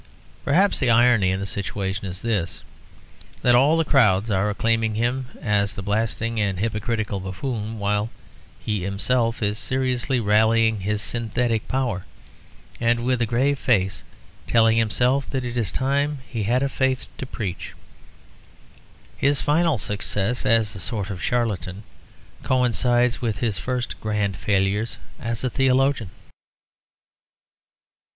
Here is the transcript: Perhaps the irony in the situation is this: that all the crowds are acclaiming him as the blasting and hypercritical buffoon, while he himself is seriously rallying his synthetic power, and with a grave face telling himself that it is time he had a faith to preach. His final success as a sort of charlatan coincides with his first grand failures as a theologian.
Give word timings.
Perhaps 0.43 0.79
the 0.79 0.89
irony 0.89 1.29
in 1.29 1.39
the 1.39 1.45
situation 1.45 2.07
is 2.07 2.23
this: 2.23 2.63
that 3.43 3.53
all 3.53 3.77
the 3.77 3.85
crowds 3.85 4.31
are 4.31 4.49
acclaiming 4.49 4.95
him 4.95 5.27
as 5.39 5.75
the 5.75 5.83
blasting 5.83 6.39
and 6.39 6.59
hypercritical 6.59 7.19
buffoon, 7.19 7.77
while 7.77 8.09
he 8.59 8.81
himself 8.83 9.43
is 9.43 9.59
seriously 9.59 10.19
rallying 10.19 10.79
his 10.79 11.03
synthetic 11.03 11.67
power, 11.67 12.03
and 12.79 13.05
with 13.05 13.21
a 13.21 13.27
grave 13.27 13.59
face 13.59 14.03
telling 14.47 14.75
himself 14.75 15.29
that 15.29 15.45
it 15.45 15.55
is 15.55 15.69
time 15.71 16.17
he 16.27 16.41
had 16.41 16.63
a 16.63 16.67
faith 16.67 17.05
to 17.19 17.27
preach. 17.27 17.73
His 19.15 19.39
final 19.39 19.77
success 19.77 20.47
as 20.47 20.73
a 20.75 20.79
sort 20.79 21.11
of 21.11 21.21
charlatan 21.21 21.83
coincides 22.41 23.21
with 23.21 23.37
his 23.37 23.59
first 23.59 24.01
grand 24.01 24.35
failures 24.35 24.97
as 25.19 25.43
a 25.43 25.49
theologian. 25.51 26.09